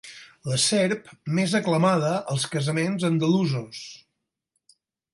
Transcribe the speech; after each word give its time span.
La 0.51 0.55
serp 0.63 1.11
més 1.41 1.53
aclamada 1.61 2.15
als 2.35 2.49
casaments 2.57 3.09
andalusos. 3.13 3.87